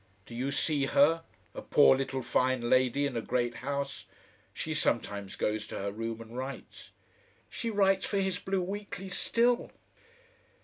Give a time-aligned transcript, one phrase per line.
[0.25, 1.23] Do you see her,
[1.53, 4.05] a poor little fine lady in a great house,
[4.51, 6.89] she sometimes goes to her room and writes."
[7.51, 9.71] "She writes for his BLUE WEEKLY still."